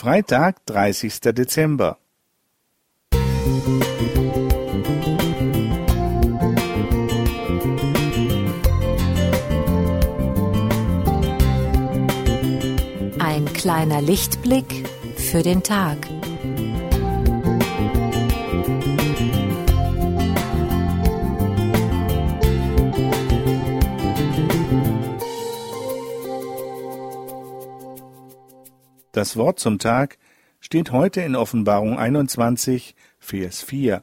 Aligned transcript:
Freitag, 0.00 0.64
30. 0.66 1.18
Dezember. 1.34 1.98
Ein 13.18 13.52
kleiner 13.54 14.00
Lichtblick 14.00 14.88
für 15.16 15.42
den 15.42 15.64
Tag. 15.64 15.96
Das 29.12 29.36
Wort 29.36 29.58
zum 29.58 29.78
Tag 29.78 30.18
steht 30.60 30.92
heute 30.92 31.22
in 31.22 31.34
Offenbarung 31.34 31.98
21, 31.98 32.94
Vers 33.18 33.62
4. 33.62 34.02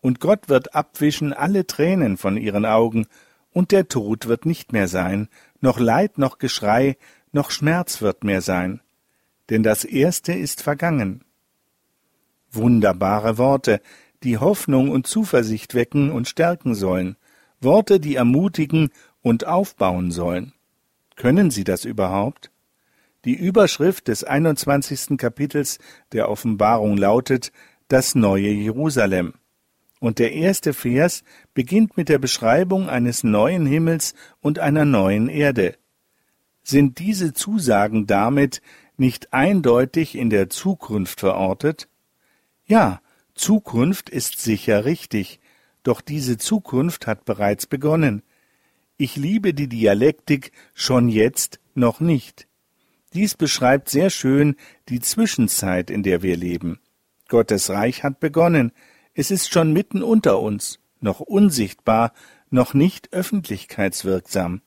Und 0.00 0.20
Gott 0.20 0.48
wird 0.48 0.74
abwischen 0.74 1.32
alle 1.32 1.66
Tränen 1.66 2.16
von 2.16 2.36
ihren 2.36 2.66
Augen, 2.66 3.06
und 3.52 3.70
der 3.70 3.86
Tod 3.86 4.26
wird 4.26 4.46
nicht 4.46 4.72
mehr 4.72 4.88
sein, 4.88 5.28
noch 5.60 5.78
Leid, 5.78 6.18
noch 6.18 6.38
Geschrei, 6.38 6.96
noch 7.30 7.52
Schmerz 7.52 8.02
wird 8.02 8.24
mehr 8.24 8.40
sein, 8.40 8.80
denn 9.48 9.62
das 9.62 9.84
Erste 9.84 10.32
ist 10.32 10.60
vergangen. 10.60 11.24
Wunderbare 12.50 13.38
Worte, 13.38 13.80
die 14.24 14.38
Hoffnung 14.38 14.90
und 14.90 15.06
Zuversicht 15.06 15.74
wecken 15.74 16.10
und 16.10 16.28
stärken 16.28 16.74
sollen, 16.74 17.16
Worte, 17.60 18.00
die 18.00 18.16
ermutigen 18.16 18.90
und 19.22 19.46
aufbauen 19.46 20.10
sollen. 20.10 20.52
Können 21.14 21.52
sie 21.52 21.64
das 21.64 21.84
überhaupt? 21.84 22.50
Die 23.24 23.34
Überschrift 23.34 24.08
des 24.08 24.22
21. 24.22 25.16
Kapitels 25.16 25.78
der 26.12 26.28
Offenbarung 26.28 26.98
lautet 26.98 27.52
Das 27.88 28.14
neue 28.14 28.50
Jerusalem. 28.50 29.34
Und 29.98 30.18
der 30.18 30.32
erste 30.32 30.74
Vers 30.74 31.24
beginnt 31.54 31.96
mit 31.96 32.10
der 32.10 32.18
Beschreibung 32.18 32.90
eines 32.90 33.24
neuen 33.24 33.64
Himmels 33.64 34.14
und 34.42 34.58
einer 34.58 34.84
neuen 34.84 35.30
Erde. 35.30 35.76
Sind 36.62 36.98
diese 36.98 37.32
Zusagen 37.32 38.06
damit 38.06 38.60
nicht 38.98 39.32
eindeutig 39.32 40.16
in 40.16 40.28
der 40.28 40.50
Zukunft 40.50 41.20
verortet? 41.20 41.88
Ja, 42.66 43.00
Zukunft 43.34 44.10
ist 44.10 44.38
sicher 44.38 44.84
richtig, 44.84 45.40
doch 45.82 46.02
diese 46.02 46.36
Zukunft 46.36 47.06
hat 47.06 47.24
bereits 47.24 47.66
begonnen. 47.66 48.22
Ich 48.98 49.16
liebe 49.16 49.54
die 49.54 49.68
Dialektik 49.68 50.52
schon 50.74 51.08
jetzt 51.08 51.58
noch 51.74 52.00
nicht. 52.00 52.46
Dies 53.14 53.36
beschreibt 53.36 53.88
sehr 53.88 54.10
schön 54.10 54.56
die 54.88 55.00
Zwischenzeit, 55.00 55.88
in 55.90 56.02
der 56.02 56.22
wir 56.22 56.36
leben. 56.36 56.80
Gottes 57.28 57.70
Reich 57.70 58.02
hat 58.02 58.18
begonnen, 58.20 58.72
es 59.14 59.30
ist 59.30 59.52
schon 59.52 59.72
mitten 59.72 60.02
unter 60.02 60.40
uns, 60.40 60.80
noch 61.00 61.20
unsichtbar, 61.20 62.12
noch 62.50 62.74
nicht 62.74 63.12
öffentlichkeitswirksam. 63.12 64.62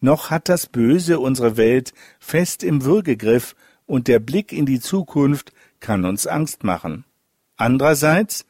Noch 0.00 0.30
hat 0.30 0.48
das 0.48 0.66
Böse 0.66 1.18
unsere 1.18 1.56
Welt 1.56 1.94
fest 2.20 2.62
im 2.62 2.84
Würgegriff, 2.84 3.56
und 3.86 4.06
der 4.06 4.18
Blick 4.18 4.52
in 4.52 4.66
die 4.66 4.80
Zukunft 4.80 5.52
kann 5.80 6.04
uns 6.04 6.26
Angst 6.26 6.62
machen. 6.62 7.06
Andererseits, 7.56 8.44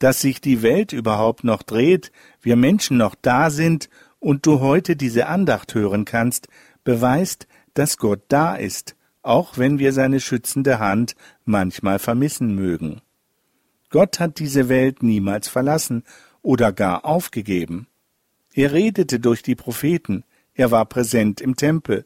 dass 0.00 0.20
sich 0.20 0.40
die 0.40 0.60
Welt 0.62 0.92
überhaupt 0.92 1.44
noch 1.44 1.62
dreht, 1.62 2.10
wir 2.40 2.56
Menschen 2.56 2.96
noch 2.96 3.14
da 3.14 3.50
sind 3.50 3.88
und 4.18 4.44
du 4.44 4.58
heute 4.58 4.96
diese 4.96 5.28
Andacht 5.28 5.74
hören 5.74 6.04
kannst, 6.04 6.48
beweist, 6.82 7.46
dass 7.74 7.96
Gott 7.96 8.22
da 8.28 8.54
ist, 8.54 8.96
auch 9.22 9.56
wenn 9.56 9.78
wir 9.78 9.92
seine 9.92 10.20
schützende 10.20 10.78
Hand 10.78 11.14
manchmal 11.44 11.98
vermissen 11.98 12.54
mögen. 12.54 13.00
Gott 13.90 14.20
hat 14.20 14.38
diese 14.38 14.68
Welt 14.68 15.02
niemals 15.02 15.48
verlassen 15.48 16.04
oder 16.40 16.72
gar 16.72 17.04
aufgegeben. 17.04 17.86
Er 18.54 18.72
redete 18.72 19.20
durch 19.20 19.42
die 19.42 19.54
Propheten, 19.54 20.24
er 20.54 20.70
war 20.70 20.84
präsent 20.86 21.40
im 21.40 21.56
Tempel. 21.56 22.04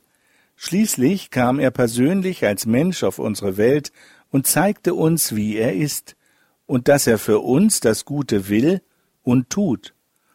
Schließlich 0.56 1.30
kam 1.30 1.58
er 1.58 1.70
persönlich 1.70 2.44
als 2.44 2.66
Mensch 2.66 3.02
auf 3.02 3.18
unsere 3.18 3.56
Welt 3.56 3.92
und 4.30 4.46
zeigte 4.46 4.94
uns, 4.94 5.34
wie 5.34 5.56
er 5.56 5.74
ist, 5.74 6.16
und 6.66 6.88
dass 6.88 7.06
er 7.06 7.18
für 7.18 7.40
uns 7.40 7.80
das 7.80 8.04
Gute 8.04 8.48
will 8.48 8.82
und 9.22 9.50
tut. 9.50 9.94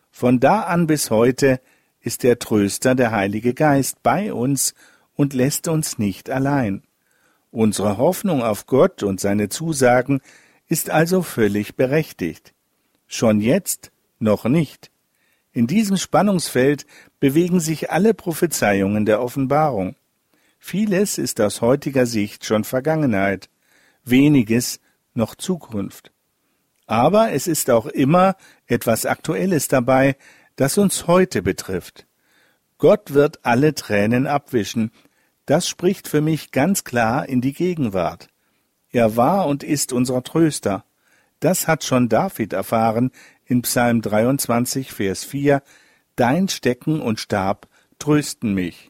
Von 0.10 0.40
da 0.40 0.62
an 0.62 0.88
bis 0.88 1.10
heute 1.10 1.62
ist 2.02 2.24
der 2.24 2.40
Tröster, 2.40 2.96
der 2.96 3.12
Heilige 3.12 3.54
Geist, 3.54 4.04
bei 4.04 4.34
uns 4.34 4.74
und 5.16 5.34
lässt 5.34 5.68
uns 5.68 5.98
nicht 5.98 6.30
allein. 6.30 6.84
Unsere 7.52 7.98
Hoffnung 7.98 8.42
auf 8.42 8.66
Gott 8.66 9.04
und 9.04 9.20
seine 9.20 9.50
Zusagen 9.50 10.22
ist 10.68 10.90
also 10.90 11.22
völlig 11.22 11.76
berechtigt. 11.76 12.54
Schon 13.08 13.42
jetzt 13.42 13.92
noch 14.20 14.46
nicht. 14.46 14.90
In 15.52 15.68
diesem 15.68 15.98
Spannungsfeld 15.98 16.86
bewegen 17.20 17.60
sich 17.60 17.92
alle 17.92 18.14
Prophezeiungen 18.14 19.06
der 19.06 19.22
Offenbarung. 19.22 19.96
Vieles 20.60 21.18
ist 21.18 21.42
aus 21.42 21.60
heutiger 21.60 22.06
Sicht 22.06 22.46
schon 22.46 22.64
Vergangenheit, 22.64 23.50
weniges 24.06 24.80
noch 25.14 25.36
Zukunft. 25.36 26.14
Aber 26.86 27.32
es 27.32 27.48
ist 27.48 27.70
auch 27.70 27.88
immer 27.88 28.36
etwas 28.68 29.06
Aktuelles 29.06 29.68
dabei, 29.68 30.16
das 30.56 30.78
uns 30.78 31.08
heute 31.08 31.42
betrifft. 31.42 32.06
Gott 32.82 33.14
wird 33.14 33.46
alle 33.46 33.76
Tränen 33.76 34.26
abwischen. 34.26 34.90
Das 35.46 35.70
spricht 35.70 36.08
für 36.08 36.20
mich 36.20 36.50
ganz 36.50 36.84
klar 36.84 37.30
in 37.30 37.40
die 37.40 37.54
Gegenwart. 37.54 38.30
Er 38.90 39.16
war 39.16 39.46
und 39.46 39.62
ist 39.62 39.94
unser 39.94 40.24
Tröster. 40.24 40.84
Das 41.40 41.68
hat 41.68 41.84
schon 41.84 42.10
David 42.10 42.54
erfahren 42.54 43.12
in 43.46 43.62
Psalm 43.62 44.02
23, 44.02 44.92
Vers 44.92 45.24
4. 45.24 45.62
Dein 46.16 46.50
Stecken 46.50 47.02
und 47.02 47.20
Stab 47.20 47.68
trösten 48.00 48.56
mich. 48.56 48.90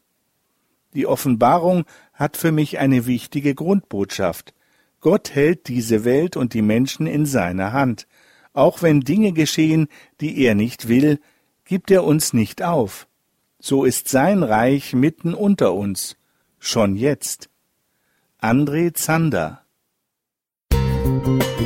Die 0.93 1.05
Offenbarung 1.05 1.83
hat 2.13 2.37
für 2.37 2.53
mich 2.53 2.79
eine 2.79 3.05
wichtige 3.07 3.55
Grundbotschaft. 3.55 4.53
Gott 5.01 5.35
hält 5.35 5.67
diese 5.67 6.05
Welt 6.05 6.37
und 6.37 6.53
die 6.53 6.61
Menschen 6.61 7.07
in 7.07 7.25
seiner 7.25 7.73
Hand. 7.73 8.07
Auch 8.53 8.81
wenn 8.83 9.01
Dinge 9.01 9.33
geschehen, 9.33 9.89
die 10.21 10.41
er 10.45 10.55
nicht 10.55 10.87
will, 10.87 11.19
gibt 11.65 11.91
er 11.91 12.05
uns 12.05 12.31
nicht 12.31 12.63
auf 12.63 13.09
so 13.61 13.85
ist 13.85 14.09
sein 14.09 14.43
Reich 14.43 14.93
mitten 14.93 15.33
unter 15.33 15.73
uns, 15.73 16.17
schon 16.59 16.95
jetzt. 16.95 17.49
André 18.41 18.93
Zander 18.93 19.61
Musik 20.73 21.61